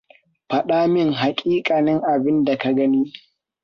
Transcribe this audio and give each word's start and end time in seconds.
Faɗa 0.49 0.87
mini 0.87 1.13
haƙiƙanin 1.15 2.01
abinda 2.05 2.57
ka 2.57 2.73
ji. 2.75 3.13